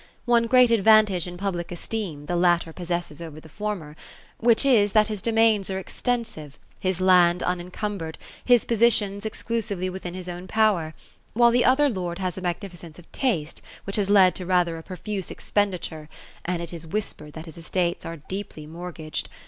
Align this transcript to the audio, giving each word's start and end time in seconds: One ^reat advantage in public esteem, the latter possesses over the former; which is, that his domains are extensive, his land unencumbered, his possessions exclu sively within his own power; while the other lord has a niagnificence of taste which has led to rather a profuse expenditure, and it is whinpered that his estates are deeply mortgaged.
One 0.25 0.47
^reat 0.47 0.71
advantage 0.71 1.27
in 1.27 1.37
public 1.37 1.71
esteem, 1.71 2.25
the 2.25 2.35
latter 2.35 2.73
possesses 2.73 3.21
over 3.21 3.39
the 3.39 3.47
former; 3.47 3.95
which 4.39 4.65
is, 4.65 4.93
that 4.93 5.09
his 5.09 5.21
domains 5.21 5.69
are 5.69 5.77
extensive, 5.77 6.57
his 6.79 6.99
land 6.99 7.43
unencumbered, 7.43 8.17
his 8.43 8.65
possessions 8.65 9.25
exclu 9.25 9.61
sively 9.61 9.91
within 9.91 10.15
his 10.15 10.27
own 10.27 10.47
power; 10.47 10.95
while 11.33 11.51
the 11.51 11.65
other 11.65 11.87
lord 11.87 12.17
has 12.17 12.35
a 12.35 12.41
niagnificence 12.41 12.97
of 12.97 13.11
taste 13.11 13.61
which 13.83 13.97
has 13.97 14.09
led 14.09 14.33
to 14.37 14.45
rather 14.47 14.79
a 14.79 14.81
profuse 14.81 15.29
expenditure, 15.29 16.09
and 16.45 16.63
it 16.63 16.73
is 16.73 16.85
whinpered 16.87 17.33
that 17.33 17.45
his 17.45 17.59
estates 17.59 18.03
are 18.03 18.17
deeply 18.17 18.65
mortgaged. 18.65 19.29